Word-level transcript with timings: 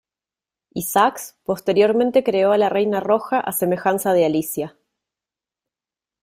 Isaacs 0.73 1.35
posteriormente 1.45 2.23
creó 2.23 2.53
a 2.53 2.57
la 2.57 2.69
Reina 2.69 2.99
Roja 3.01 3.39
a 3.39 3.51
semejanza 3.51 4.13
de 4.13 4.25
Alicia. 4.25 4.75